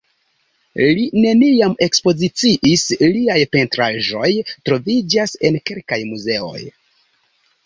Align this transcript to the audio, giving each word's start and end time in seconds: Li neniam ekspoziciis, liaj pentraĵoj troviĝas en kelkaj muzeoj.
Li 0.99 1.03
neniam 1.25 1.75
ekspoziciis, 1.87 2.85
liaj 3.17 3.37
pentraĵoj 3.57 4.31
troviĝas 4.71 5.37
en 5.51 5.61
kelkaj 5.71 6.03
muzeoj. 6.11 6.65